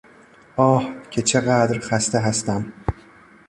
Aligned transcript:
آه 0.57 0.91
که 1.11 1.21
چقدر 1.21 1.79
خسته 1.79 2.19
هستم! 2.19 2.73